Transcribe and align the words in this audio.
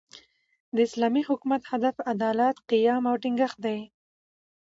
د 0.75 0.77
اسلامي 0.87 1.21
حکومت، 1.29 1.61
هدف 1.71 1.95
عدالت، 2.13 2.55
قیام 2.69 3.03
او 3.09 3.15
ټینګښت 3.23 3.57
دئ. 3.65 3.79